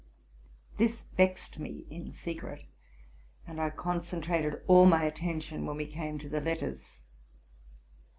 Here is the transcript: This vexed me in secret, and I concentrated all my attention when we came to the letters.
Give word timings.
This 0.77 1.03
vexed 1.15 1.59
me 1.59 1.85
in 1.91 2.11
secret, 2.11 2.65
and 3.45 3.61
I 3.61 3.69
concentrated 3.69 4.63
all 4.65 4.87
my 4.87 5.03
attention 5.03 5.67
when 5.67 5.77
we 5.77 5.85
came 5.85 6.17
to 6.17 6.27
the 6.27 6.41
letters. 6.41 7.01